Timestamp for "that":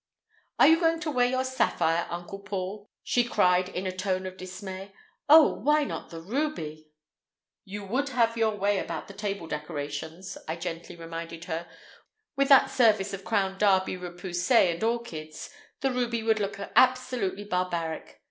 12.49-12.71